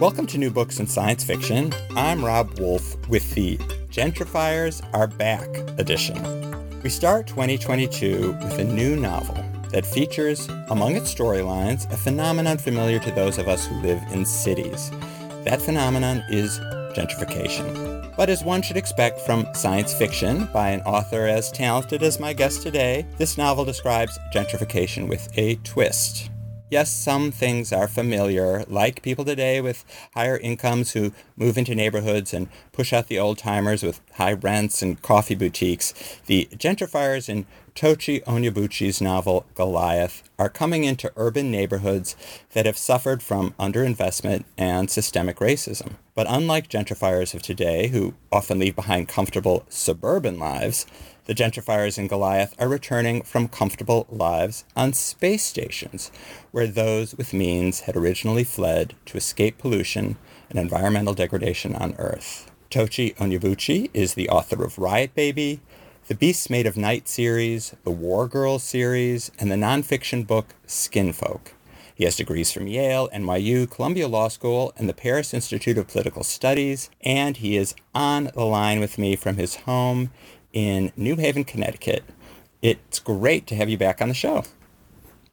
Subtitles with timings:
[0.00, 1.74] Welcome to New Books in Science Fiction.
[1.96, 3.56] I'm Rob Wolf with the
[3.90, 6.14] Gentrifiers Are Back edition.
[6.82, 9.34] We start 2022 with a new novel
[9.70, 14.24] that features, among its storylines, a phenomenon familiar to those of us who live in
[14.24, 14.92] cities.
[15.42, 16.60] That phenomenon is
[16.94, 18.14] gentrification.
[18.16, 22.32] But as one should expect from science fiction by an author as talented as my
[22.32, 26.30] guest today, this novel describes gentrification with a twist.
[26.70, 32.34] Yes, some things are familiar, like people today with higher incomes who move into neighborhoods
[32.34, 35.94] and push out the old timers with high rents and coffee boutiques.
[36.26, 42.16] The gentrifiers in Tochi Onyebuchi's novel Goliath are coming into urban neighborhoods
[42.52, 45.92] that have suffered from underinvestment and systemic racism.
[46.14, 50.84] But unlike gentrifiers of today, who often leave behind comfortable suburban lives,
[51.28, 56.10] the gentrifiers in Goliath are returning from comfortable lives on space stations,
[56.52, 60.16] where those with means had originally fled to escape pollution
[60.48, 62.50] and environmental degradation on Earth.
[62.70, 65.60] Tochi Onyebuchi is the author of Riot Baby,
[66.06, 71.52] the Beasts Made of Night series, the War Girls series, and the nonfiction book Skinfolk.
[71.94, 76.22] He has degrees from Yale, NYU, Columbia Law School, and the Paris Institute of Political
[76.22, 80.10] Studies, and he is on the line with me from his home
[80.52, 82.04] in New Haven, Connecticut.
[82.62, 84.44] It's great to have you back on the show.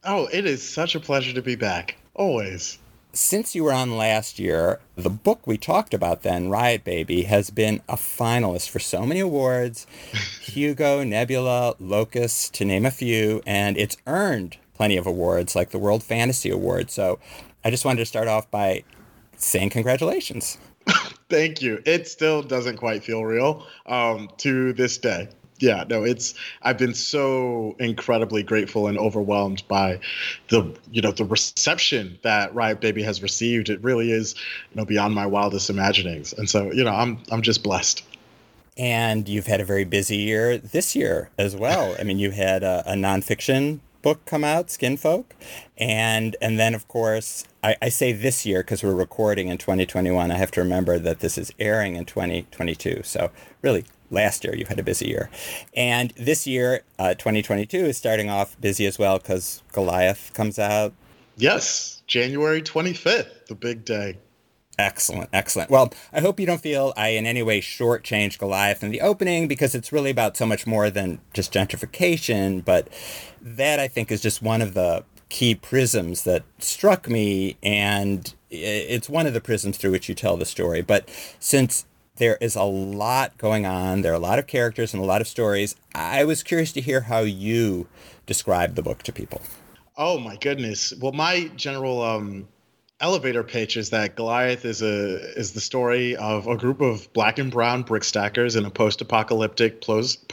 [0.04, 1.96] Oh, it is such a pleasure to be back.
[2.14, 2.78] Always.
[3.12, 7.48] Since you were on last year, the book we talked about then, Riot Baby, has
[7.48, 9.86] been a finalist for so many awards
[10.42, 15.78] Hugo, Nebula, Locus, to name a few, and it's earned plenty of awards like the
[15.78, 16.90] World Fantasy Award.
[16.90, 17.18] So
[17.64, 18.84] I just wanted to start off by
[19.36, 20.58] saying congratulations.
[21.28, 21.82] Thank you.
[21.84, 25.28] It still doesn't quite feel real um, to this day.
[25.58, 30.00] Yeah, no, it's I've been so incredibly grateful and overwhelmed by
[30.48, 33.70] the you know the reception that Riot Baby has received.
[33.70, 34.34] It really is,
[34.70, 36.34] you know, beyond my wildest imaginings.
[36.34, 38.02] And so, you know, I'm I'm just blessed.
[38.76, 41.96] And you've had a very busy year this year as well.
[41.98, 45.24] I mean, you had a, a nonfiction book come out, Skinfolk,
[45.76, 50.30] and and then of course I, I say this year because we're recording in 2021.
[50.30, 53.00] I have to remember that this is airing in 2022.
[53.02, 55.28] So really, last year you had a busy year,
[55.74, 60.92] and this year, uh, 2022 is starting off busy as well because Goliath comes out.
[61.36, 64.18] Yes, January 25th, the big day.
[64.78, 65.70] Excellent, excellent.
[65.70, 69.48] Well, I hope you don't feel I in any way shortchanged Goliath in the opening
[69.48, 72.62] because it's really about so much more than just gentrification.
[72.62, 72.88] But
[73.40, 79.08] that I think is just one of the key prisms that struck me, and it's
[79.08, 80.82] one of the prisms through which you tell the story.
[80.82, 81.08] But
[81.40, 81.86] since
[82.16, 85.20] there is a lot going on, there are a lot of characters and a lot
[85.20, 87.88] of stories, I was curious to hear how you
[88.26, 89.40] describe the book to people.
[89.96, 90.92] Oh my goodness!
[91.00, 92.48] Well, my general um,
[93.00, 97.38] elevator pitch is that Goliath is a is the story of a group of black
[97.38, 100.28] and brown brick stackers in a post-apocalyptic post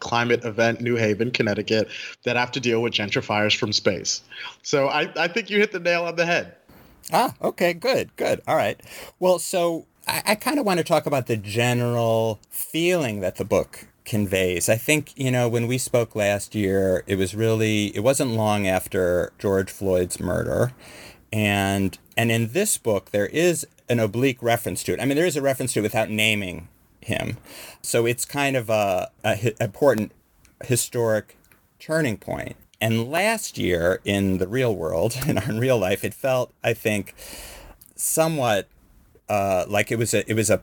[0.00, 1.88] climate event New Haven, Connecticut
[2.24, 4.22] that have to deal with gentrifiers from space.
[4.62, 6.56] So I, I think you hit the nail on the head.
[7.12, 8.42] Ah, okay, good, good.
[8.46, 8.80] All right.
[9.18, 13.44] Well, so I, I kind of want to talk about the general feeling that the
[13.44, 14.68] book conveys.
[14.68, 18.66] I think, you know, when we spoke last year, it was really, it wasn't long
[18.66, 20.72] after George Floyd's murder.
[21.32, 25.00] And and in this book, there is an oblique reference to it.
[25.00, 26.68] I mean, there is a reference to it without naming
[27.00, 27.36] him.
[27.82, 30.12] So it's kind of a, a important
[30.64, 31.36] historic
[31.78, 32.56] turning point.
[32.80, 37.14] And last year in the real world, in our real life, it felt, I think,
[37.96, 38.68] somewhat
[39.28, 40.60] uh, like it was a it was a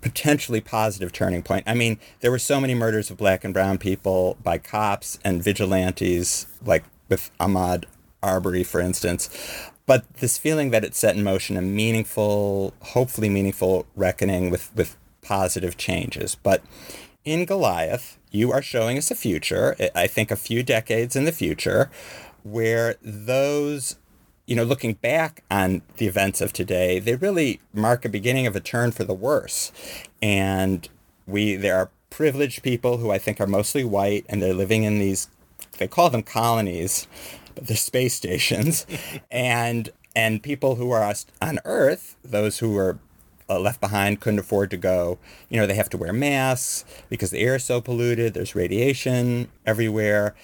[0.00, 1.64] potentially positive turning point.
[1.66, 5.42] I mean, there were so many murders of black and brown people by cops and
[5.42, 7.84] vigilantes, like with Ahmaud
[8.22, 9.30] Arbery, for instance.
[9.86, 14.96] But this feeling that it set in motion a meaningful, hopefully meaningful reckoning with, with
[15.22, 16.34] positive changes.
[16.34, 16.62] But
[17.24, 21.32] in Goliath, you are showing us a future, I think a few decades in the
[21.32, 21.90] future,
[22.42, 23.96] where those
[24.46, 28.56] you know, looking back on the events of today, they really mark a beginning of
[28.56, 29.72] a turn for the worse.
[30.20, 30.88] And
[31.26, 34.98] we there are privileged people who I think are mostly white and they're living in
[34.98, 35.28] these
[35.78, 37.06] they call them colonies,
[37.56, 38.86] they're space stations.
[39.30, 42.98] and and people who are on Earth, those who are
[43.48, 45.18] uh, left behind couldn't afford to go.
[45.48, 48.34] You know, they have to wear masks because the air is so polluted.
[48.34, 50.34] There's radiation everywhere.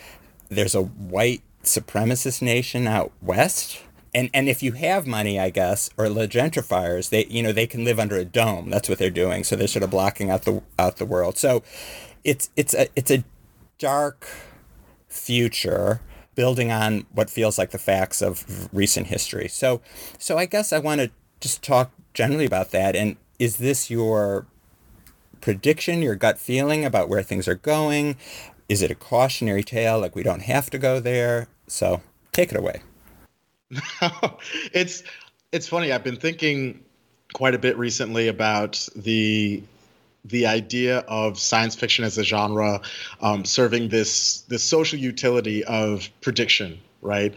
[0.48, 3.82] There's a white supremacist nation out west
[4.14, 7.66] and and if you have money, I guess, or the gentrifiers, they you know they
[7.66, 8.70] can live under a dome.
[8.70, 9.44] That's what they're doing.
[9.44, 11.36] So they're sort of blocking out the out the world.
[11.36, 11.62] So
[12.24, 13.24] it's it's a it's a
[13.78, 14.26] dark
[15.08, 16.00] future
[16.38, 19.48] building on what feels like the facts of recent history.
[19.48, 19.80] So
[20.18, 22.94] so I guess I want to just talk generally about that.
[22.94, 24.46] And is this your
[25.40, 28.16] prediction, your gut feeling about where things are going?
[28.68, 31.48] Is it a cautionary tale, like we don't have to go there?
[31.66, 32.82] So take it away.
[34.72, 35.02] it's
[35.50, 35.90] it's funny.
[35.90, 36.84] I've been thinking
[37.32, 39.60] quite a bit recently about the
[40.24, 42.80] the idea of science fiction as a genre
[43.20, 46.80] um, serving this this social utility of prediction.
[47.00, 47.34] Right?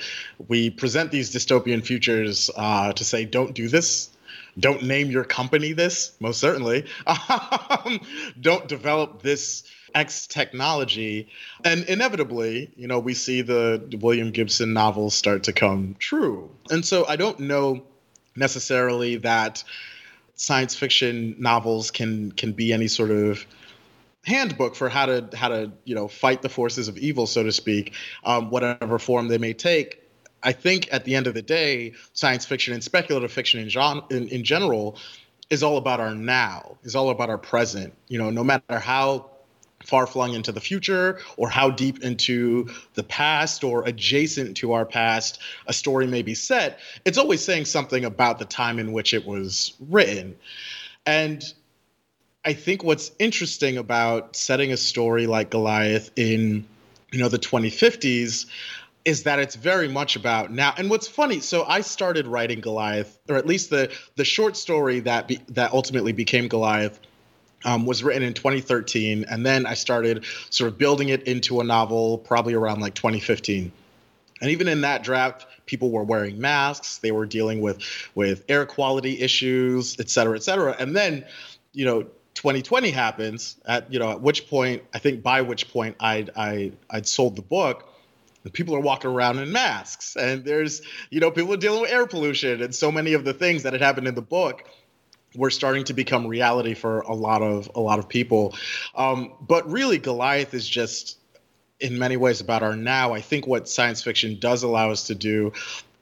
[0.47, 4.09] We present these dystopian futures uh, to say, "Don't do this."
[4.59, 6.85] Don't name your company this, most certainly.
[8.41, 9.63] Don't develop this
[9.95, 11.29] X technology.
[11.63, 16.49] And inevitably, you know, we see the William Gibson novels start to come true.
[16.69, 17.83] And so I don't know
[18.35, 19.63] necessarily that
[20.41, 23.45] science fiction novels can can be any sort of
[24.25, 27.51] handbook for how to how to you know fight the forces of evil so to
[27.51, 27.93] speak
[28.23, 30.01] um, whatever form they may take.
[30.41, 34.29] I think at the end of the day science fiction and speculative fiction in, in,
[34.29, 34.97] in general
[35.51, 37.93] is all about our now is all about our present.
[38.07, 39.29] You know no matter how
[39.85, 44.85] far flung into the future or how deep into the past or adjacent to our
[44.85, 49.13] past a story may be set, it's always saying something about the time in which
[49.13, 50.35] it was written.
[51.05, 51.43] And
[52.43, 56.65] I think what's interesting about setting a story like Goliath in
[57.11, 58.45] you know the 2050s
[59.03, 63.19] is that it's very much about now and what's funny so i started writing goliath
[63.29, 66.99] or at least the the short story that be, that ultimately became goliath
[67.65, 71.63] um, was written in 2013, and then I started sort of building it into a
[71.63, 73.71] novel probably around like 2015.
[74.41, 76.97] And even in that draft, people were wearing masks.
[76.97, 77.79] They were dealing with
[78.15, 80.75] with air quality issues, et cetera, et cetera.
[80.79, 81.25] And then,
[81.73, 82.03] you know,
[82.33, 83.55] 2020 happens.
[83.65, 87.35] At you know, at which point, I think by which point I'd I, I'd sold
[87.35, 87.87] the book.
[88.43, 90.81] And people are walking around in masks, and there's
[91.11, 93.73] you know people are dealing with air pollution, and so many of the things that
[93.73, 94.67] had happened in the book
[95.35, 98.55] were starting to become reality for a lot of a lot of people.
[98.95, 101.17] Um, but really, Goliath is just
[101.79, 103.13] in many ways about our now.
[103.13, 105.53] I think what science fiction does allow us to do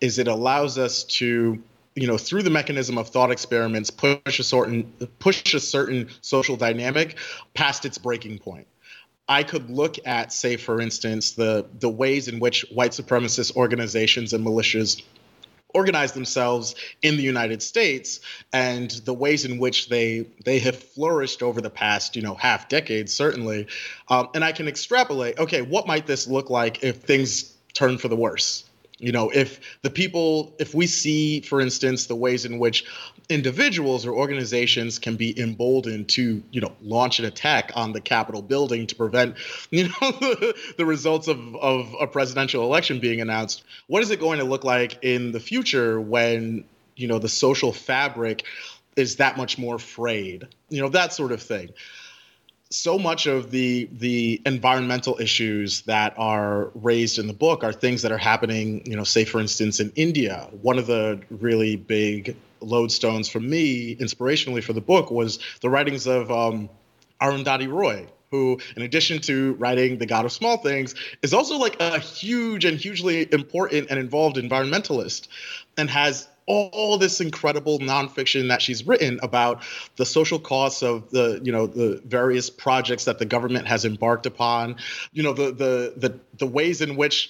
[0.01, 1.61] is it allows us to
[1.95, 4.83] you know through the mechanism of thought experiments push a certain
[5.19, 7.17] push a certain social dynamic
[7.53, 8.67] past its breaking point
[9.29, 14.33] I could look at, say, for instance, the the ways in which white supremacist organizations
[14.33, 15.03] and militias
[15.73, 18.19] organize themselves in the United States
[18.51, 22.67] and the ways in which they they have flourished over the past you know half
[22.69, 23.67] decade certainly
[24.09, 28.07] um, and I can extrapolate okay what might this look like if things turn for
[28.07, 28.68] the worse
[28.99, 32.85] you know if the people if we see for instance the ways in which
[33.29, 38.41] individuals or organizations can be emboldened to you know launch an attack on the capitol
[38.41, 39.35] building to prevent
[39.71, 40.11] you know
[40.77, 44.63] the results of, of a presidential election being announced what is it going to look
[44.63, 46.63] like in the future when
[46.95, 48.43] you know the social fabric
[48.95, 50.47] is that much more frayed?
[50.69, 51.69] You know that sort of thing
[52.71, 58.03] so much of the the environmental issues that are raised in the book are things
[58.03, 60.47] that are happening you know say for instance in india.
[60.61, 66.05] One of the really big lodestones for me inspirationally for the book was the writings
[66.05, 66.69] of um,
[67.21, 71.75] arundhati roy who, in addition to writing The God of Small Things, is also like
[71.81, 75.27] a huge and hugely important and involved environmentalist
[75.77, 79.61] and has all this incredible nonfiction that she's written about
[79.97, 84.25] the social costs of the you know the various projects that the government has embarked
[84.25, 84.75] upon
[85.13, 87.29] you know the the the, the ways in which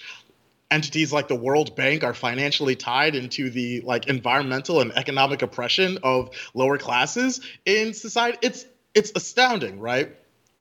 [0.71, 5.97] entities like the World Bank are financially tied into the like environmental and economic oppression
[6.03, 8.37] of lower classes in society.
[8.41, 10.15] It's it's astounding right?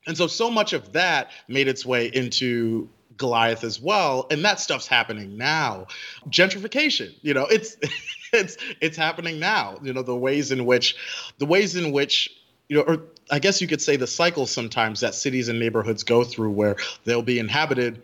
[0.07, 2.89] And so so much of that made its way into
[3.19, 5.89] Goliath as well, and that stuff's happening now.
[6.29, 7.77] Gentrification, you know, it's
[8.33, 9.79] it's it's happening now.
[9.83, 10.97] You know, the ways in which
[11.39, 12.31] the ways in which
[12.69, 16.05] you know, or I guess you could say the cycle sometimes that cities and neighborhoods
[16.05, 18.03] go through where they'll be inhabited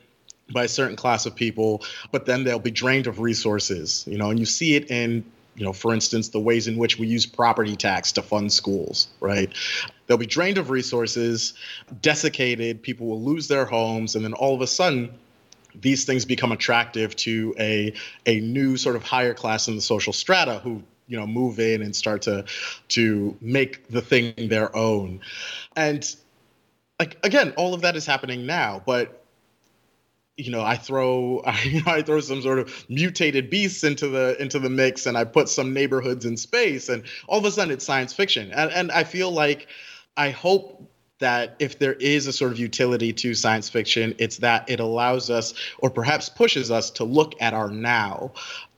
[0.52, 4.30] by a certain class of people, but then they'll be drained of resources, you know,
[4.30, 5.24] and you see it in
[5.56, 9.08] you know, for instance, the ways in which we use property tax to fund schools,
[9.20, 9.52] right?
[10.06, 11.54] They'll be drained of resources,
[12.00, 15.14] desiccated, people will lose their homes, and then all of a sudden,
[15.80, 17.92] these things become attractive to a
[18.26, 21.82] a new sort of higher class in the social strata who you know move in
[21.82, 22.44] and start to
[22.88, 25.20] to make the thing their own
[25.74, 26.14] and
[27.00, 29.23] like again all of that is happening now but
[30.36, 34.58] you know, I throw I, I, throw some sort of mutated beasts into the into
[34.58, 37.84] the mix, and I put some neighborhoods in space, and all of a sudden it's
[37.84, 38.50] science fiction.
[38.52, 39.68] And and I feel like
[40.16, 44.68] I hope that if there is a sort of utility to science fiction, it's that
[44.68, 48.32] it allows us, or perhaps pushes us, to look at our now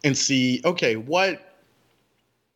[0.04, 1.56] and see, okay, what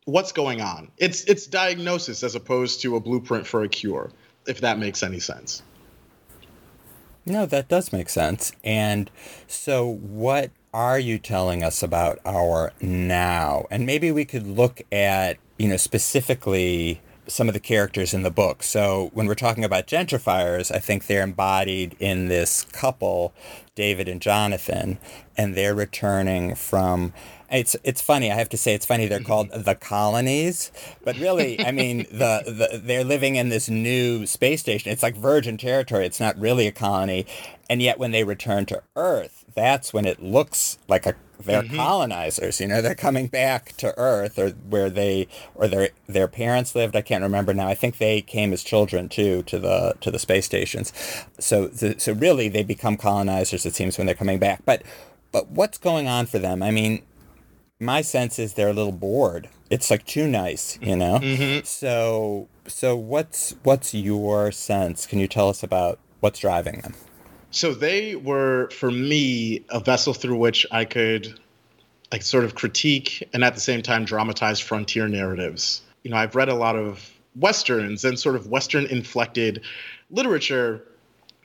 [0.05, 0.91] what's going on?
[0.97, 4.11] It's it's diagnosis as opposed to a blueprint for a cure,
[4.45, 5.63] if that makes any sense.
[7.25, 8.51] No, that does make sense.
[8.63, 9.11] And
[9.47, 13.65] so, what are you telling us about our now?
[13.69, 18.31] And maybe we could look at, you know, specifically some of the characters in the
[18.31, 18.63] book.
[18.63, 23.33] So, when we're talking about gentrifiers, I think they're embodied in this couple,
[23.75, 24.99] David and Jonathan,
[25.37, 27.13] and they're returning from
[27.51, 28.31] it's it's funny.
[28.31, 29.07] I have to say it's funny.
[29.07, 30.71] They're called the colonies,
[31.03, 34.91] but really, I mean, the, the they're living in this new space station.
[34.91, 36.05] It's like virgin territory.
[36.05, 37.25] It's not really a colony,
[37.69, 41.75] and yet when they return to Earth, that's when it looks like a they're mm-hmm.
[41.75, 42.59] colonizers.
[42.59, 46.95] You know, they're coming back to Earth or where they or their their parents lived.
[46.95, 47.67] I can't remember now.
[47.67, 50.93] I think they came as children too to the to the space stations.
[51.39, 53.65] So so really, they become colonizers.
[53.65, 54.83] It seems when they're coming back, but.
[55.33, 56.61] But what's going on for them?
[56.61, 57.03] I mean,
[57.79, 59.49] my sense is they're a little bored.
[59.69, 61.19] It's like too nice, you know.
[61.19, 61.63] Mm-hmm.
[61.63, 65.05] So so what's what's your sense?
[65.05, 66.95] Can you tell us about what's driving them?
[67.51, 71.39] So they were for me a vessel through which I could
[72.11, 75.81] like sort of critique and at the same time dramatize frontier narratives.
[76.03, 79.63] You know, I've read a lot of westerns and sort of western inflected
[80.09, 80.83] literature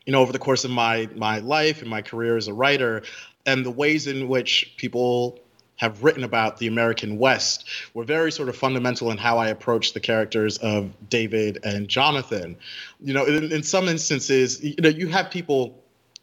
[0.04, 3.02] you know over the course of my my life and my career as a writer
[3.44, 5.38] and the ways in which people
[5.76, 9.94] have written about the American West were very sort of fundamental in how I approached
[9.94, 12.56] the characters of David and Jonathan.
[13.00, 15.82] You know, in, in some instances, you know, you have people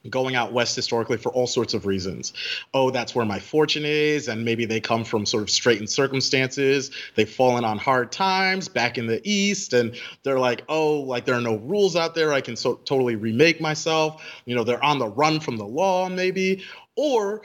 [0.10, 2.34] going out west historically for all sorts of reasons.
[2.74, 6.92] Oh, that's where my fortune is, and maybe they come from sort of straitened circumstances.
[7.16, 11.36] They've fallen on hard times back in the east, and they're like, oh, like there
[11.36, 12.34] are no rules out there.
[12.34, 14.24] I can so totally remake myself.
[14.46, 16.64] You know, they're on the run from the law, maybe,
[16.96, 17.42] or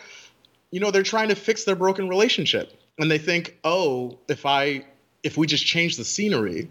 [0.70, 2.72] you know, they're trying to fix their broken relationship.
[2.98, 4.84] And they think, oh, if I
[5.22, 6.68] if we just change the scenery,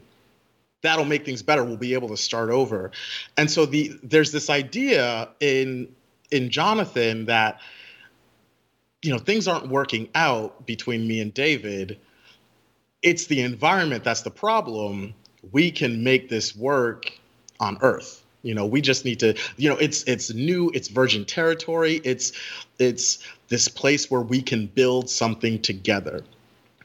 [0.81, 1.63] that'll make things better.
[1.63, 2.91] We'll be able to start over.
[3.38, 5.93] And so the there's this idea in
[6.31, 7.60] in Jonathan that
[9.01, 12.00] you know things aren't working out between me and David.
[13.01, 15.13] It's the environment that's the problem.
[15.51, 17.12] We can make this work
[17.60, 18.24] on Earth.
[18.43, 22.31] You know, we just need to, you know, it's it's new, it's virgin territory, it's
[22.79, 23.19] it's
[23.50, 26.24] this place where we can build something together.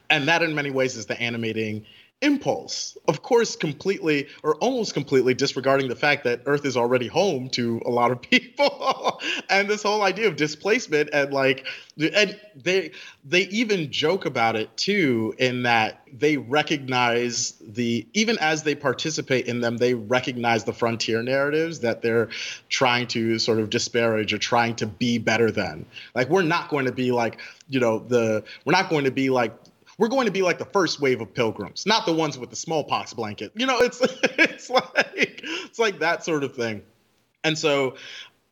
[0.09, 1.85] And that in many ways is the animating
[2.23, 2.97] impulse.
[3.07, 7.81] Of course, completely or almost completely disregarding the fact that Earth is already home to
[7.85, 9.21] a lot of people.
[9.49, 12.91] and this whole idea of displacement and like and they
[13.23, 19.45] they even joke about it too in that they recognize the even as they participate
[19.47, 22.29] in them they recognize the frontier narratives that they're
[22.69, 26.85] trying to sort of disparage or trying to be better than like we're not going
[26.85, 27.39] to be like
[27.69, 29.55] you know the we're not going to be like
[29.97, 32.55] we're going to be like the first wave of pilgrims, not the ones with the
[32.55, 33.51] smallpox blanket.
[33.55, 36.81] You know, it's it's like it's like that sort of thing.
[37.43, 37.95] And so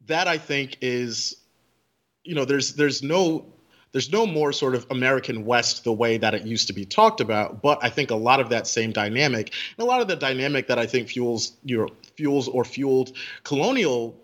[0.08, 1.38] that I think is
[2.24, 3.46] you know, there's there's no
[3.92, 7.20] there's no more sort of American West the way that it used to be talked
[7.20, 7.62] about.
[7.62, 10.68] But I think a lot of that same dynamic, and a lot of the dynamic
[10.68, 14.16] that I think fuels your fuels or fueled colonial,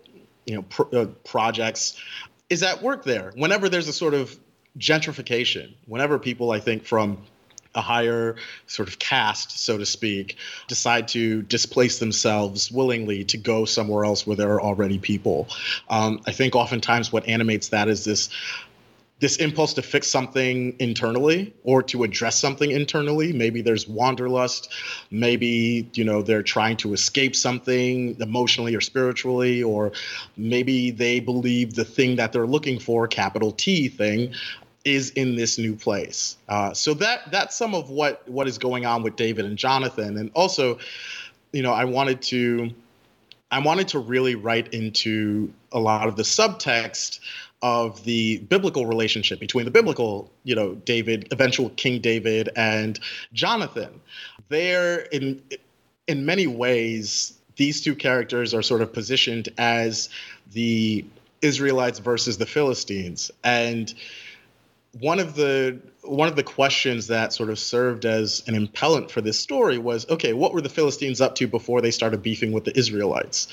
[0.46, 2.00] you know, uh, projects,
[2.48, 3.32] is at work there.
[3.36, 4.38] Whenever there's a sort of
[4.78, 7.18] gentrification, whenever people, I think, from
[7.74, 13.64] a higher sort of caste, so to speak, decide to displace themselves willingly to go
[13.64, 15.48] somewhere else where there are already people.
[15.88, 18.30] Um, I think oftentimes what animates that is this
[19.20, 24.72] this impulse to fix something internally or to address something internally maybe there's wanderlust
[25.10, 29.90] maybe you know they're trying to escape something emotionally or spiritually or
[30.36, 34.32] maybe they believe the thing that they're looking for capital t thing
[34.84, 38.86] is in this new place uh, so that that's some of what what is going
[38.86, 40.78] on with david and jonathan and also
[41.52, 42.70] you know i wanted to
[43.50, 47.20] i wanted to really write into a lot of the subtext
[47.62, 52.98] of the biblical relationship between the biblical, you know, David, eventual King David and
[53.32, 54.00] Jonathan.
[54.48, 55.42] There, in
[56.06, 60.08] in many ways, these two characters are sort of positioned as
[60.52, 61.04] the
[61.42, 63.30] Israelites versus the Philistines.
[63.44, 63.92] And
[65.00, 69.20] one of the one of the questions that sort of served as an impellant for
[69.20, 72.64] this story was okay, what were the Philistines up to before they started beefing with
[72.64, 73.48] the Israelites?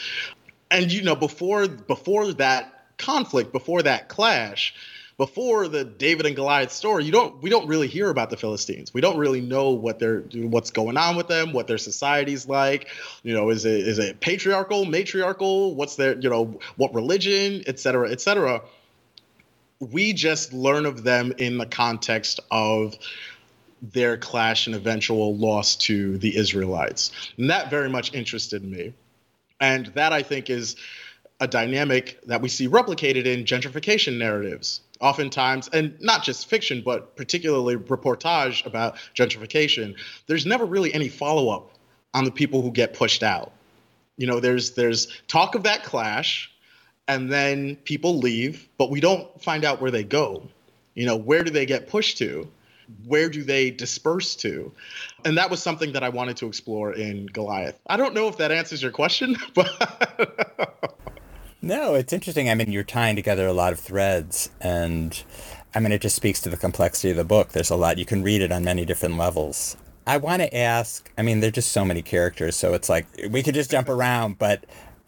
[0.71, 4.73] And you know, before before that conflict before that clash
[5.17, 8.93] before the David and Goliath story, you don't we don't really hear about the Philistines.
[8.93, 12.89] We don't really know what they're what's going on with them, what their society's like.
[13.23, 15.75] You know, is it is it patriarchal, matriarchal?
[15.75, 18.61] What's their you know what religion, et cetera, et cetera.
[19.79, 22.95] We just learn of them in the context of
[23.81, 28.93] their clash and eventual loss to the Israelites, and that very much interested me.
[29.59, 30.75] And that I think is
[31.39, 37.15] a dynamic that we see replicated in gentrification narratives oftentimes and not just fiction but
[37.17, 39.95] particularly reportage about gentrification.
[40.27, 41.71] There's never really any follow-up
[42.13, 43.51] on the people who get pushed out.
[44.17, 46.49] You know there's there's talk of that clash
[47.07, 50.43] and then people leave but we don't find out where they go
[50.95, 52.47] you know where do they get pushed to
[53.05, 54.71] where do they disperse to
[55.23, 58.37] and that was something that i wanted to explore in goliath i don't know if
[58.37, 60.95] that answers your question but
[61.65, 62.47] No, it's interesting.
[62.47, 65.23] I mean, you're tying together a lot of threads, and
[65.73, 67.53] I mean, it just speaks to the complexity of the book.
[67.53, 67.97] There's a lot.
[67.97, 69.75] You can read it on many different levels.
[70.05, 73.41] I want to ask I mean, there's just so many characters, so it's like we
[73.41, 74.63] could just jump around, but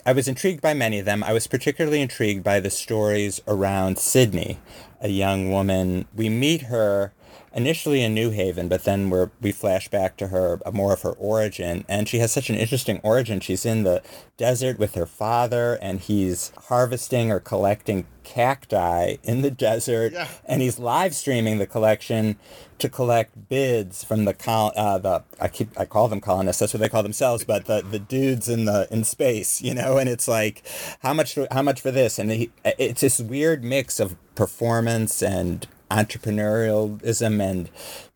[0.08, 1.22] I was intrigued by many of them.
[1.22, 4.58] I was particularly intrigued by the stories around Sydney,
[5.02, 6.06] a young woman.
[6.16, 7.12] We meet her
[7.54, 11.02] initially in New Haven, but then we we flash back to her uh, more of
[11.02, 13.40] her origin, and she has such an interesting origin.
[13.40, 14.02] She's in the
[14.38, 20.28] desert with her father, and he's harvesting or collecting cacti in the desert, yeah.
[20.46, 22.38] and he's live streaming the collection
[22.78, 26.60] to collect bids from the col- uh, the I keep I call them colonists.
[26.60, 29.98] That's what they call themselves, but the, the dudes in the in space, you know.
[29.98, 30.64] And it's like,
[31.00, 32.20] how much how much for this?
[32.20, 37.70] And he, it's this weird mix of performance and entrepreneurialism and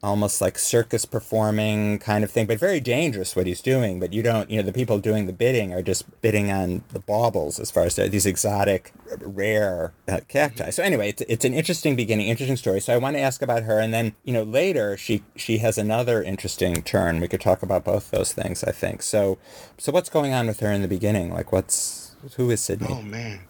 [0.03, 3.99] almost like circus performing kind of thing, but very dangerous what he's doing.
[3.99, 6.99] But you don't, you know, the people doing the bidding are just bidding on the
[6.99, 10.69] baubles as far as these exotic, rare uh, cacti.
[10.69, 12.81] So anyway, it's, it's an interesting beginning, interesting story.
[12.81, 15.77] So I want to ask about her, and then you know later she she has
[15.77, 17.19] another interesting turn.
[17.19, 19.01] We could talk about both those things, I think.
[19.01, 19.37] So
[19.77, 21.33] so what's going on with her in the beginning?
[21.33, 22.87] Like what's who is Sydney?
[22.89, 23.41] Oh man.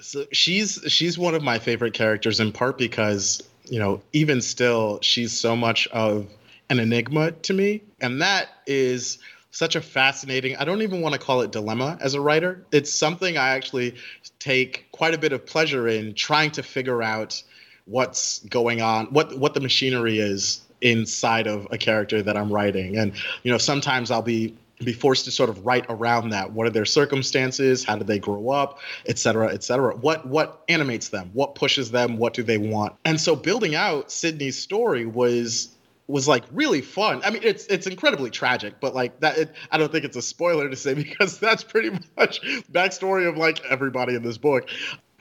[0.00, 4.98] So she's she's one of my favorite characters in part because you know, even still,
[5.00, 6.26] she's so much of
[6.68, 7.82] an enigma to me.
[8.00, 9.18] And that is
[9.52, 12.64] such a fascinating, I don't even want to call it dilemma as a writer.
[12.72, 13.94] It's something I actually
[14.38, 17.42] take quite a bit of pleasure in trying to figure out
[17.86, 22.96] what's going on, what what the machinery is inside of a character that I'm writing.
[22.96, 26.52] And you know, sometimes I'll be be forced to sort of write around that.
[26.52, 27.84] What are their circumstances?
[27.84, 28.78] How did they grow up?
[29.06, 29.94] Et cetera, et cetera.
[29.96, 31.30] What what animates them?
[31.32, 32.16] What pushes them?
[32.16, 32.94] What do they want?
[33.04, 35.68] And so building out Sydney's story was
[36.06, 37.22] was like really fun.
[37.24, 40.22] I mean, it's it's incredibly tragic, but like that, it, I don't think it's a
[40.22, 42.40] spoiler to say because that's pretty much
[42.72, 44.68] backstory of like everybody in this book.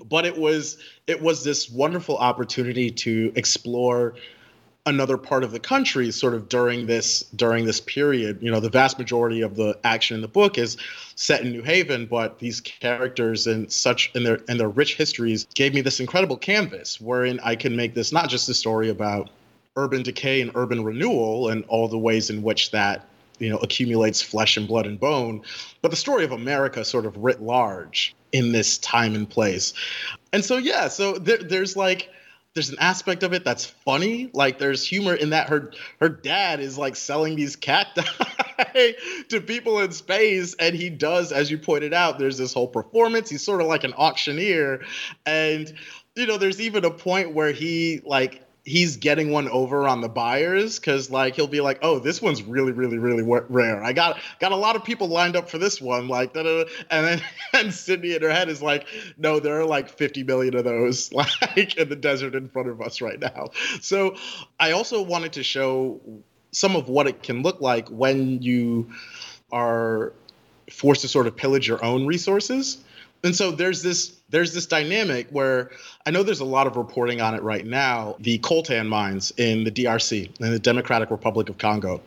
[0.08, 4.15] But it was it was this wonderful opportunity to explore
[4.89, 8.39] another part of the country sort of during this during this period.
[8.41, 10.78] You know the vast majority of the action in the book is
[11.15, 15.45] set in new haven but these characters and such and their and their rich histories
[15.54, 19.30] gave me this incredible canvas wherein i can make this not just a story about
[19.75, 23.06] urban decay and urban renewal and all the ways in which that
[23.38, 25.41] you know accumulates flesh and blood and bone
[25.82, 29.73] but the story of america sort of writ large in this time and place.
[30.34, 32.10] And so yeah so there, there's like
[32.56, 34.30] there's an aspect of it that's funny.
[34.34, 38.04] Like there's humor in that her her dad is like selling these cacti
[39.30, 43.30] to people in space, and he does, as you pointed out, there's this whole performance.
[43.30, 44.82] He's sort of like an auctioneer,
[45.26, 45.72] and
[46.16, 50.08] you know, there's even a point where he like he's getting one over on the
[50.08, 53.84] buyers because like he'll be like, oh, this one's really, really, really rare.
[53.84, 56.69] I got got a lot of people lined up for this one, like, da-da-da.
[56.91, 57.21] and then
[57.53, 61.12] and Sydney in her head is like, no, there are like 50 million of those
[61.13, 63.49] like in the desert in front of us right now.
[63.82, 64.15] So
[64.60, 65.99] I also wanted to show
[66.51, 68.91] some of what it can look like when you
[69.51, 70.13] are
[70.71, 72.84] forced to sort of pillage your own resources
[73.23, 75.71] and so there's this there's this dynamic where
[76.05, 79.63] I know there's a lot of reporting on it right now, the coltan mines in
[79.63, 82.01] the DRC, in the Democratic Republic of Congo.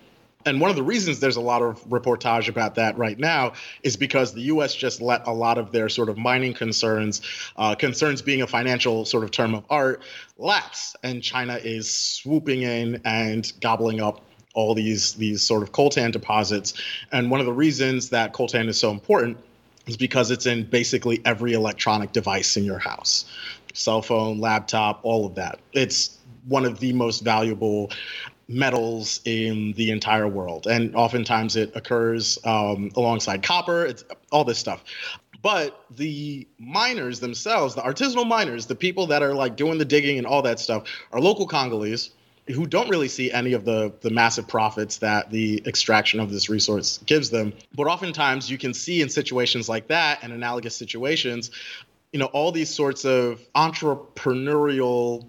[0.45, 3.97] And one of the reasons there's a lot of reportage about that right now is
[3.97, 4.75] because the U.S.
[4.75, 7.23] just let a lot of their sort of mining concerns,
[7.57, 10.03] uh, concerns being a financial sort of term of art,
[10.39, 14.21] lapse, and China is swooping in and gobbling up
[14.55, 16.75] all these these sort of coltan deposits.
[17.13, 19.39] And one of the reasons that coltan is so important
[19.87, 23.25] is because it's in basically every electronic device in your house
[23.75, 25.59] cell phone, laptop, all of that.
[25.73, 27.91] It's one of the most valuable
[28.49, 30.67] metals in the entire world.
[30.67, 34.85] And oftentimes it occurs um, alongside copper, it's all this stuff.
[35.41, 40.19] But the miners themselves, the artisanal miners, the people that are like doing the digging
[40.19, 42.11] and all that stuff, are local Congolese
[42.49, 46.49] who don't really see any of the the massive profits that the extraction of this
[46.49, 47.53] resource gives them.
[47.75, 51.51] But oftentimes you can see in situations like that and analogous situations,
[52.13, 55.29] you know, all these sorts of entrepreneurial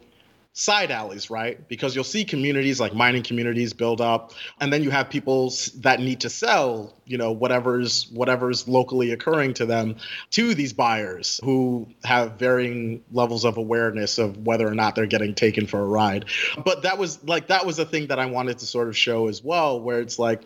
[0.54, 1.68] side alleys, right?
[1.68, 6.00] Because you'll see communities like mining communities build up, and then you have people that
[6.00, 9.96] need to sell, you know, whatever's whatever's locally occurring to them
[10.32, 15.34] to these buyers who have varying levels of awareness of whether or not they're getting
[15.34, 16.26] taken for a ride.
[16.64, 19.28] But that was like that was a thing that I wanted to sort of show
[19.28, 20.44] as well, where it's like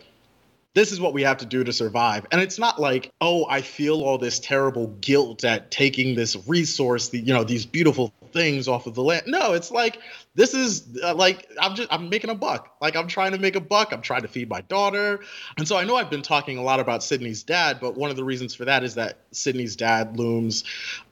[0.74, 2.24] this is what we have to do to survive.
[2.30, 7.08] And it's not like, oh, I feel all this terrible guilt at taking this resource,
[7.08, 9.24] the, you know, these beautiful things off of the land.
[9.26, 9.98] No, it's like
[10.34, 12.76] this is uh, like I'm just I'm making a buck.
[12.80, 13.92] Like I'm trying to make a buck.
[13.92, 15.20] I'm trying to feed my daughter.
[15.56, 18.16] And so I know I've been talking a lot about Sydney's dad, but one of
[18.16, 20.64] the reasons for that is that Sydney's dad looms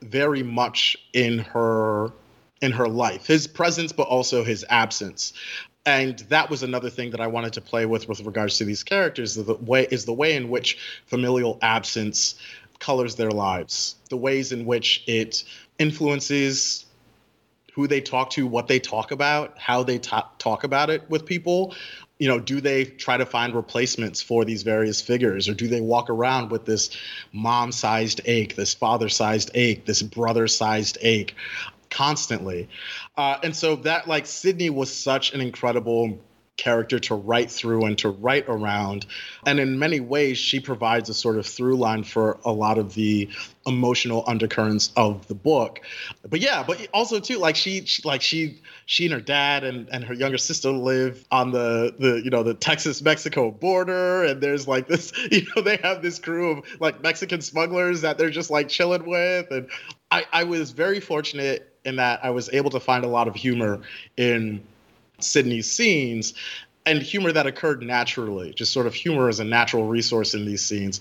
[0.03, 2.13] very much in her
[2.61, 3.27] in her life.
[3.27, 5.33] His presence but also his absence
[5.87, 8.83] and that was another thing that I wanted to play with with regards to these
[8.83, 9.37] characters.
[9.37, 12.35] The way is the way in which familial absence
[12.81, 15.45] colors their lives, the ways in which it
[15.79, 16.86] influences
[17.77, 21.75] who they talk to, what they talk about, how they talk about it with people.
[22.19, 25.83] You know, do they try to find replacements for these various figures, or do they
[25.83, 26.97] walk around with this
[27.33, 31.35] mom-sized ache, this father-sized ache, this brother-sized ache?
[31.89, 32.69] constantly.
[33.17, 36.19] Uh, and so that like Sydney was such an incredible
[36.57, 39.07] character to write through and to write around.
[39.45, 42.95] And in many ways, she provides a sort of through line for a lot of
[42.95, 43.29] the
[43.67, 45.81] emotional undercurrents of the book.
[46.29, 49.89] But yeah, but also too, like she, she like she she and her dad and,
[49.91, 54.41] and her younger sister live on the the you know the Texas Mexico border and
[54.41, 58.31] there's like this you know they have this crew of like Mexican smugglers that they're
[58.31, 59.69] just like chilling with and
[60.11, 63.35] I, I was very fortunate in that I was able to find a lot of
[63.35, 63.81] humor
[64.17, 64.63] in
[65.19, 66.35] Sydney's scenes
[66.85, 70.65] and humor that occurred naturally, just sort of humor as a natural resource in these
[70.65, 71.01] scenes.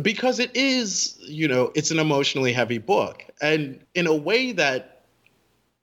[0.00, 3.24] Because it is, you know, it's an emotionally heavy book.
[3.42, 5.00] And in a way that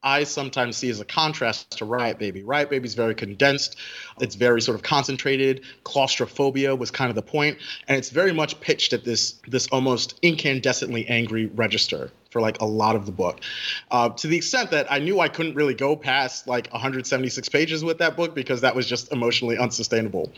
[0.03, 2.43] I sometimes see as a contrast to Riot Baby.
[2.43, 3.77] Riot Baby is very condensed.
[4.21, 5.63] It's very sort of concentrated.
[5.84, 10.21] Claustrophobia was kind of the point, and it's very much pitched at this this almost
[10.21, 13.39] incandescently angry register for like a lot of the book,
[13.91, 17.83] uh, to the extent that I knew I couldn't really go past like 176 pages
[17.83, 20.31] with that book because that was just emotionally unsustainable.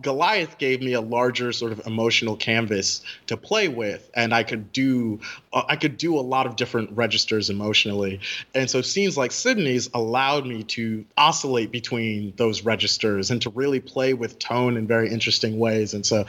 [0.00, 4.72] Goliath gave me a larger sort of emotional canvas to play with, and I could
[4.72, 5.20] do
[5.52, 8.20] uh, I could do a lot of different registers emotionally,
[8.54, 13.80] and so scenes like Sydney's allowed me to oscillate between those registers and to really
[13.80, 15.94] play with tone in very interesting ways.
[15.94, 16.26] And so,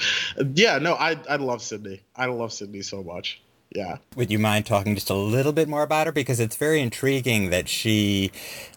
[0.54, 2.02] yeah, no, I I love Sydney.
[2.16, 3.42] I love Sydney so much
[3.72, 3.98] yeah.
[4.16, 6.14] Would you mind talking just a little bit more about her?
[6.14, 8.32] Because it's very intriguing that she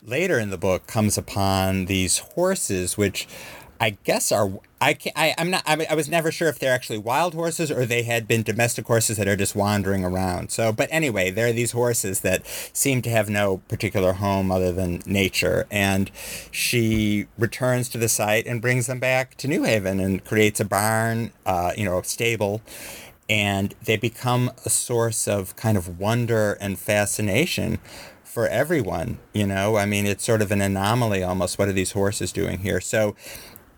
[0.05, 3.29] later in the book comes upon these horses, which
[3.81, 6.73] I guess are I can I I'm not I, I was never sure if they're
[6.73, 10.51] actually wild horses or they had been domestic horses that are just wandering around.
[10.51, 14.71] So, but anyway, there are these horses that seem to have no particular home other
[14.71, 16.11] than nature, and
[16.51, 20.65] she returns to the site and brings them back to New Haven and creates a
[20.67, 22.61] barn, uh, you know, a stable,
[23.31, 27.79] and they become a source of kind of wonder and fascination
[28.25, 29.21] for everyone.
[29.33, 31.57] You know, I mean, it's sort of an anomaly almost.
[31.57, 32.81] What are these horses doing here?
[32.81, 33.15] So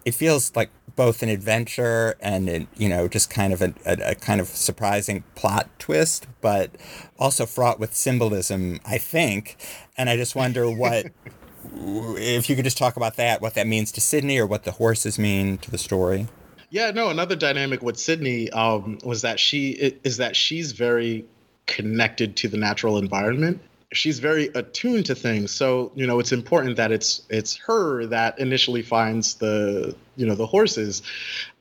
[0.06, 4.10] it feels like both an adventure and an, you know just kind of a, a,
[4.10, 6.70] a, kind of surprising plot twist but
[7.18, 9.56] also fraught with symbolism i think
[9.96, 11.06] and i just wonder what
[12.16, 14.72] if you could just talk about that what that means to sydney or what the
[14.72, 16.26] horses mean to the story
[16.72, 19.70] yeah no another dynamic with sydney um, was that she
[20.02, 21.24] is that she's very
[21.66, 23.60] connected to the natural environment.
[23.94, 25.50] She's very attuned to things.
[25.50, 30.34] So you know it's important that it's it's her that initially finds the you know
[30.34, 31.02] the horses.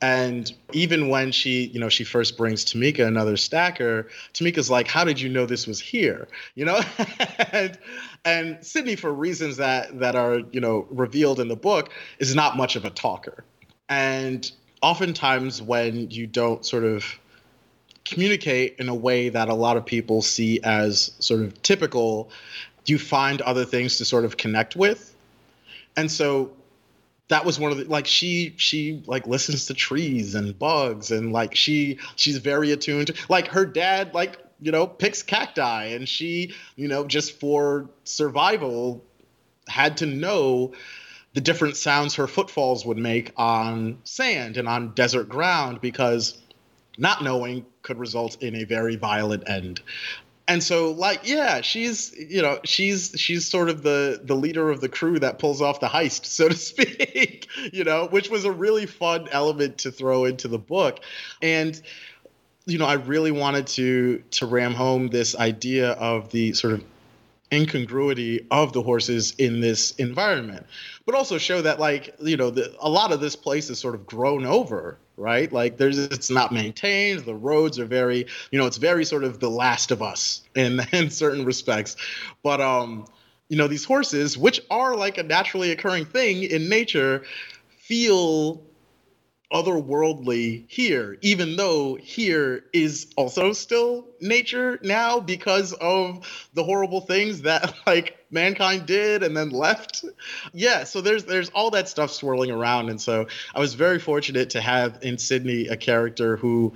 [0.01, 5.03] And even when she you know she first brings tamika another stacker tamika's like how
[5.03, 6.27] did you know this was here?
[6.55, 6.81] You know?
[7.53, 7.77] And
[8.23, 12.55] and sydney for reasons that that are you know revealed in the book is not
[12.55, 13.43] much of a talker.
[13.89, 14.49] And
[14.81, 17.05] oftentimes when you don't sort of
[18.05, 22.29] communicate in a way that a lot of people see as sort of typical,
[22.85, 25.15] you find other things to sort of connect with.
[25.95, 26.51] And so
[27.27, 31.31] that was one of the like she she like listens to trees and bugs and
[31.31, 36.53] like she she's very attuned like her dad like you know picks cacti and she
[36.75, 39.01] you know just for survival
[39.69, 40.73] had to know
[41.33, 46.41] the different sounds her footfalls would make on sand and on desert ground because
[46.97, 49.81] not knowing could result in a very violent end.
[50.47, 54.81] And so like yeah she's you know she's she's sort of the the leader of
[54.81, 58.51] the crew that pulls off the heist so to speak you know which was a
[58.51, 60.99] really fun element to throw into the book.
[61.41, 61.81] And
[62.65, 66.83] you know i really wanted to to ram home this idea of the sort of
[67.51, 70.65] incongruity of the horses in this environment
[71.05, 73.95] but also show that like you know the, a lot of this place is sort
[73.95, 75.53] of grown over right?
[75.53, 79.39] Like there's it's not maintained the roads are very you know it's very sort of
[79.39, 81.95] the last of us in in certain respects.
[82.43, 83.05] But um
[83.47, 87.23] you know these horses which are like a naturally occurring thing in nature
[87.77, 88.63] feel
[89.51, 97.41] otherworldly here, even though here is also still nature now because of the horrible things
[97.41, 100.05] that like mankind did and then left.
[100.53, 104.51] Yeah, so there's there's all that stuff swirling around, and so I was very fortunate
[104.51, 106.73] to have in Sydney a character who,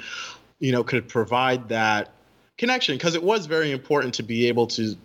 [0.59, 2.11] you know, could provide that
[2.57, 4.95] connection because it was very important to be able to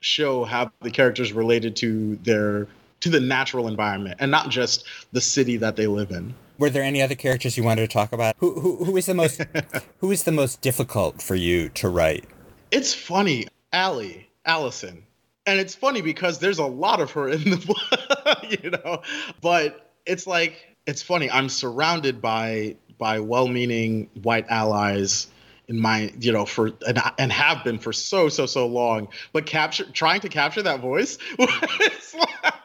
[0.00, 2.66] show how the characters related to their
[3.00, 6.82] to the natural environment and not just the city that they live in were there
[6.82, 8.36] any other characters you wanted to talk about?
[8.38, 9.40] Who who, who is the most
[9.98, 12.26] who is the most difficult for you to write?
[12.70, 15.02] It's funny, Allie, Allison,
[15.46, 17.56] and it's funny because there's a lot of her in the
[18.36, 19.02] book, you know.
[19.40, 21.30] But it's like it's funny.
[21.30, 25.28] I'm surrounded by by well-meaning white allies
[25.70, 29.46] in my you know for and, and have been for so so so long but
[29.46, 32.14] capture trying to capture that voice it's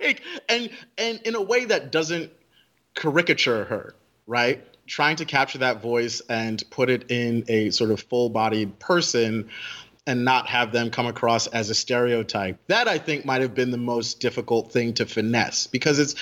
[0.01, 2.29] like and and in a way that doesn't
[2.95, 4.65] caricature her, right?
[4.87, 9.49] Trying to capture that voice and put it in a sort of full bodied person
[10.07, 12.59] and not have them come across as a stereotype.
[12.67, 16.15] That I think might have been the most difficult thing to finesse because it's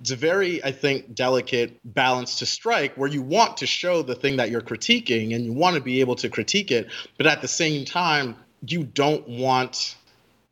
[0.00, 4.14] it's a very I think delicate balance to strike where you want to show the
[4.14, 7.42] thing that you're critiquing and you want to be able to critique it, but at
[7.42, 9.96] the same time you don't want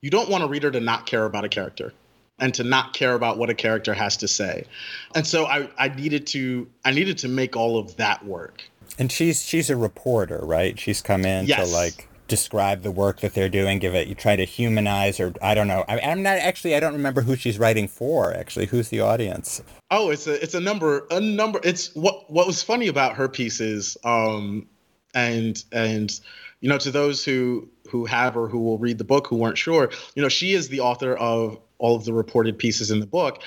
[0.00, 1.92] you don't want a reader to not care about a character
[2.38, 4.66] and to not care about what a character has to say.
[5.14, 8.62] And so I, I needed to I needed to make all of that work.
[8.98, 10.78] And she's she's a reporter, right?
[10.78, 11.68] She's come in yes.
[11.68, 15.32] to like describe the work that they're doing, give it you try to humanize or
[15.42, 15.84] I don't know.
[15.88, 18.66] I, am not actually I don't remember who she's writing for actually.
[18.66, 19.62] Who's the audience?
[19.90, 23.28] Oh, it's a it's a number a number it's what what was funny about her
[23.28, 24.66] pieces um
[25.14, 26.20] and and
[26.60, 29.58] you know to those who who have or who will read the book who weren't
[29.58, 33.06] sure, you know, she is the author of all of the reported pieces in the
[33.06, 33.42] book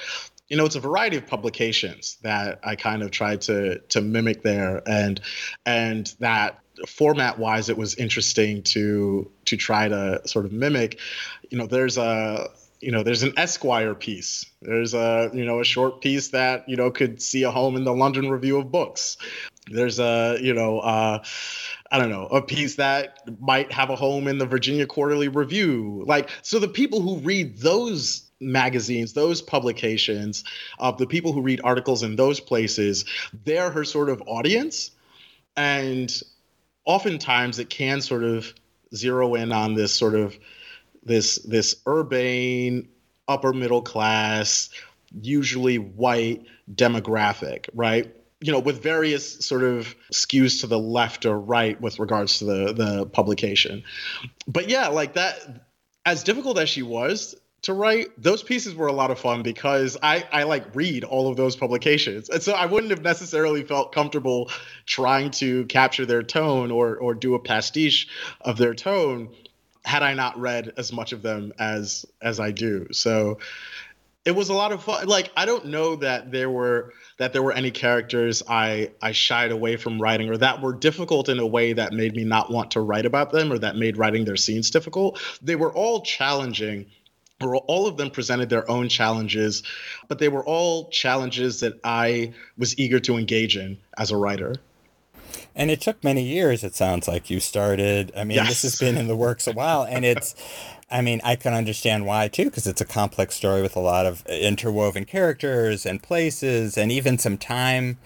[0.49, 4.41] you know it's a variety of publications that i kind of tried to to mimic
[4.41, 5.21] there and
[5.65, 10.99] and that format wise it was interesting to to try to sort of mimic
[11.49, 15.63] you know there's a you know there's an esquire piece there's a you know a
[15.63, 19.17] short piece that you know could see a home in the london review of books
[19.71, 21.23] there's a you know uh
[21.91, 26.03] I don't know, a piece that might have a home in the Virginia Quarterly Review.
[26.05, 30.43] Like, so the people who read those magazines, those publications,
[30.79, 33.05] uh, the people who read articles in those places,
[33.43, 34.91] they're her sort of audience.
[35.57, 36.11] And
[36.89, 38.51] oftentimes it can sort of
[38.95, 40.37] zero in on this sort of
[41.03, 42.89] this this urbane
[43.27, 44.69] upper middle class
[45.21, 51.37] usually white demographic right you know, with various sort of skews to the left or
[51.37, 53.83] right with regards to the the publication.
[54.47, 55.67] But yeah, like that
[56.05, 59.97] as difficult as she was to write, those pieces were a lot of fun because
[60.01, 62.29] I, I like read all of those publications.
[62.29, 64.49] And so I wouldn't have necessarily felt comfortable
[64.85, 68.07] trying to capture their tone or or do a pastiche
[68.41, 69.29] of their tone
[69.83, 72.87] had I not read as much of them as as I do.
[72.91, 73.39] So
[74.25, 75.07] it was a lot of fun.
[75.07, 79.51] Like I don't know that there were that there were any characters I I shied
[79.51, 82.71] away from writing or that were difficult in a way that made me not want
[82.71, 85.19] to write about them or that made writing their scenes difficult.
[85.41, 86.87] They were all challenging
[87.41, 89.63] all of them presented their own challenges,
[90.07, 94.55] but they were all challenges that I was eager to engage in as a writer.
[95.55, 98.11] And it took many years, it sounds like you started.
[98.15, 98.47] I mean, yes.
[98.47, 100.35] this has been in the works a while, and it's,
[100.91, 104.05] I mean, I can understand why too, because it's a complex story with a lot
[104.05, 107.97] of interwoven characters and places, and even some time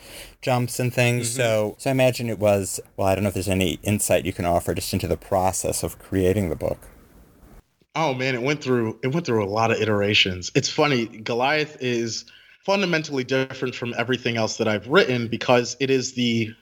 [0.42, 1.30] jumps and things.
[1.30, 1.38] Mm-hmm.
[1.38, 2.80] So, so I imagine it was.
[2.98, 5.84] Well, I don't know if there's any insight you can offer just into the process
[5.84, 6.80] of creating the book.
[7.96, 10.52] Oh man, it went through it went through a lot of iterations.
[10.56, 12.26] It's funny, Goliath is
[12.66, 16.54] fundamentally different from everything else that I've written because it is the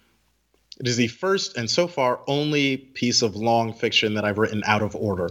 [0.79, 4.63] it is the first and so far only piece of long fiction that I've written
[4.65, 5.29] out of order.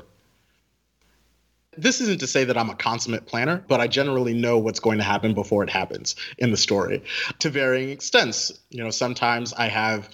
[1.76, 4.98] This isn't to say that I'm a consummate planner, but I generally know what's going
[4.98, 7.02] to happen before it happens in the story
[7.40, 8.52] to varying extents.
[8.70, 10.08] You know, sometimes I have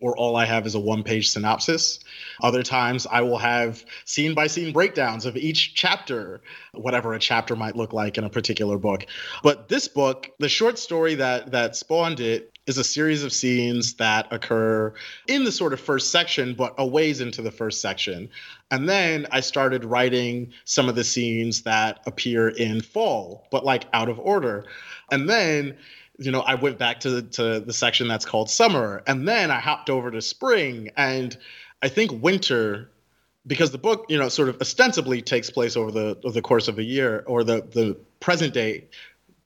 [0.00, 2.00] or all I have is a one page synopsis.
[2.42, 6.40] Other times I will have scene by scene breakdowns of each chapter,
[6.72, 9.06] whatever a chapter might look like in a particular book.
[9.42, 13.94] But this book, the short story that that spawned it is a series of scenes
[13.94, 14.92] that occur
[15.26, 18.28] in the sort of first section, but a ways into the first section.
[18.70, 23.86] And then I started writing some of the scenes that appear in fall, but like
[23.94, 24.66] out of order.
[25.10, 25.78] And then
[26.18, 29.50] you know, I went back to the, to the section that's called summer, and then
[29.50, 31.36] I hopped over to spring, and
[31.80, 32.90] I think winter,
[33.46, 36.66] because the book, you know, sort of ostensibly takes place over the over the course
[36.66, 38.88] of a year, or the the present day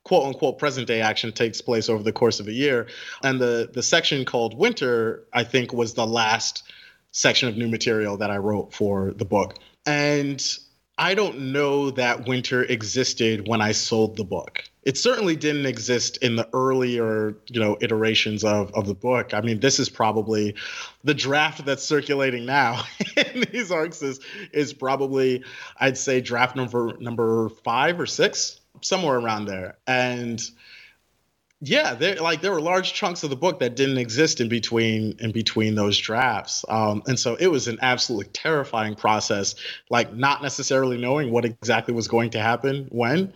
[0.03, 2.87] quote unquote present day action takes place over the course of a year.
[3.23, 6.63] And the the section called winter i think was the last
[7.11, 9.55] section of new material that i wrote for the book.
[9.85, 10.43] And
[10.97, 16.17] i don't know that winter existed when i sold the book it certainly didn't exist
[16.17, 19.33] in the earlier you know iterations of of the book.
[19.33, 20.55] I mean this is probably
[21.03, 22.83] the draft that's circulating now
[23.17, 24.19] in these arcs is
[24.51, 25.43] is probably
[25.79, 29.77] i'd say draft number number five or six somewhere around there.
[29.87, 30.41] And
[31.65, 35.15] yeah there like there were large chunks of the book that didn't exist in between
[35.19, 36.65] in between those drafts.
[36.67, 39.55] Um, and so it was an absolutely terrifying process
[39.89, 43.31] like not necessarily knowing what exactly was going to happen when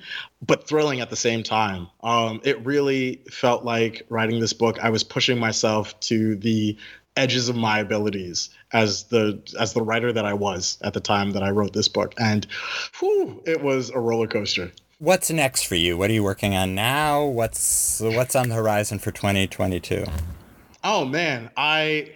[0.45, 1.87] but thrilling at the same time.
[2.03, 6.77] Um, it really felt like writing this book i was pushing myself to the
[7.15, 11.31] edges of my abilities as the as the writer that i was at the time
[11.31, 12.13] that i wrote this book.
[12.19, 12.45] And
[12.99, 15.95] whew, it was a roller coaster What's next for you?
[15.95, 17.23] What are you working on now?
[17.23, 20.03] What's what's on the horizon for 2022?
[20.83, 22.13] Oh man, I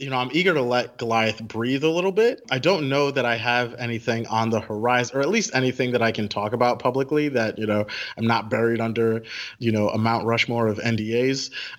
[0.00, 2.40] you know, I'm eager to let Goliath breathe a little bit.
[2.50, 6.00] I don't know that I have anything on the horizon, or at least anything that
[6.00, 7.86] I can talk about publicly that, you know,
[8.16, 9.22] I'm not buried under,
[9.58, 11.50] you know, a Mount Rushmore of NDAs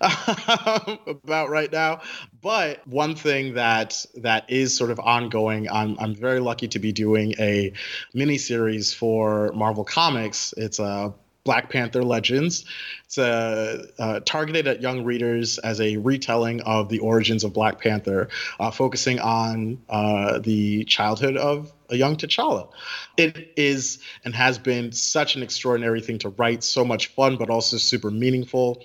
[1.24, 2.02] about right now.
[2.40, 6.92] But one thing that that is sort of ongoing, I'm I'm very lucky to be
[6.92, 7.72] doing a
[8.14, 10.54] mini series for Marvel Comics.
[10.56, 11.12] It's a
[11.44, 12.64] Black Panther Legends.
[13.06, 17.80] It's uh, uh, targeted at young readers as a retelling of the origins of Black
[17.80, 18.28] Panther,
[18.60, 22.68] uh, focusing on uh, the childhood of a young T'Challa.
[23.16, 27.50] It is and has been such an extraordinary thing to write, so much fun, but
[27.50, 28.82] also super meaningful.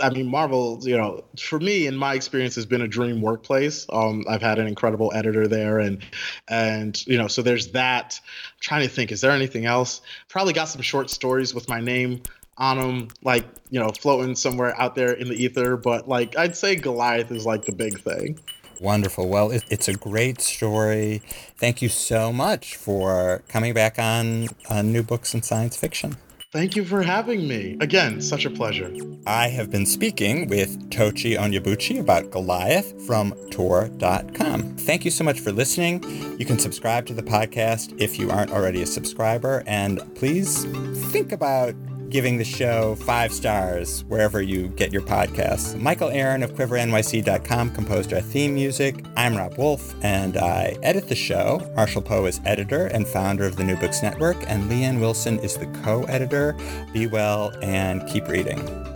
[0.00, 3.86] I mean, Marvel, you know, for me, in my experience, has been a dream workplace.
[3.90, 6.04] Um, I've had an incredible editor there, and
[6.48, 8.20] and you know, so there's that.
[8.24, 10.00] I'm trying to think, is there anything else?
[10.28, 12.22] Probably got some short stories with my name
[12.58, 15.76] on them, like you know, floating somewhere out there in the ether.
[15.76, 18.38] But like, I'd say Goliath is like the big thing.
[18.80, 19.28] Wonderful.
[19.28, 21.22] Well, it, it's a great story.
[21.56, 26.16] Thank you so much for coming back on, on New Books in Science Fiction.
[26.52, 27.78] Thank you for having me.
[27.80, 28.94] Again, such a pleasure.
[29.26, 34.76] I have been speaking with Tochi Onyebuchi about Goliath from Tor.com.
[34.76, 36.04] Thank you so much for listening.
[36.38, 40.66] You can subscribe to the podcast if you aren't already a subscriber, and please
[41.10, 41.74] think about
[42.12, 45.80] giving the show five stars wherever you get your podcasts.
[45.80, 49.02] Michael Aaron of QuiverNYC.com composed our theme music.
[49.16, 51.66] I'm Rob Wolf, and I edit the show.
[51.74, 55.56] Marshall Poe is editor and founder of the New Books Network, and Leanne Wilson is
[55.56, 56.54] the co editor.
[56.92, 58.91] Be well and keep reading.